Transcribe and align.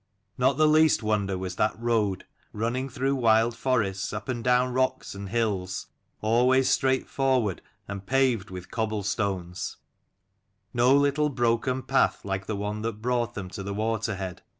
Not 0.35 0.57
the 0.57 0.65
least 0.67 1.03
wonder 1.03 1.37
was 1.37 1.57
that 1.57 1.79
road, 1.79 2.25
running 2.53 2.89
through 2.89 3.13
wild 3.15 3.55
forests, 3.55 4.11
up 4.11 4.27
and 4.29 4.43
down 4.43 4.73
rocks 4.73 5.13
and 5.13 5.29
hills, 5.29 5.89
always 6.21 6.71
straight 6.71 7.07
forward, 7.07 7.61
and 7.87 8.03
paved 8.03 8.49
with 8.49 8.71
cobble 8.71 9.03
stones; 9.03 9.77
no 10.73 10.91
little 10.95 11.29
broken 11.29 11.83
path 11.83 12.25
like 12.25 12.47
the 12.47 12.55
one 12.55 12.81
that 12.81 12.99
brought 12.99 13.35
them 13.35 13.47
to 13.51 13.61
the 13.61 13.75
water 13.75 14.15
head. 14.15 14.41